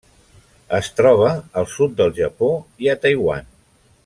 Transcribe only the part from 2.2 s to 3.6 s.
Japó i a Taiwan.